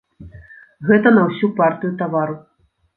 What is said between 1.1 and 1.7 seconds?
на ўсю